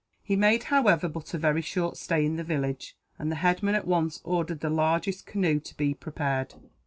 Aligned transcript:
He 0.23 0.35
made, 0.35 0.63
however, 0.63 1.07
but 1.07 1.31
a 1.35 1.37
very 1.37 1.61
short 1.61 1.95
stay 1.95 2.25
in 2.25 2.35
the 2.35 2.43
village; 2.43 2.95
and 3.19 3.31
the 3.31 3.35
headman 3.35 3.75
at 3.75 3.85
once 3.85 4.19
ordered 4.23 4.61
the 4.61 4.71
largest 4.71 5.27
canoe 5.27 5.59
to 5.59 5.77
be 5.77 5.93
prepared. 5.93 6.55